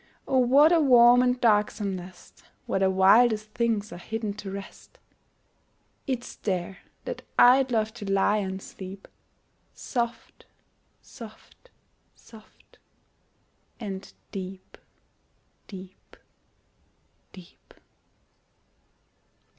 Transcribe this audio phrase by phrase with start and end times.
[0.27, 4.97] O what a warm and darksome nest Where the wildest things are hidden to rest!
[6.07, 9.07] It's there that I'd love to lie and sleep,
[9.75, 10.47] Soft,
[11.03, 11.69] soft,
[12.15, 12.79] soft,
[13.79, 14.79] and deep,
[15.67, 16.17] deep,
[17.31, 17.75] deep!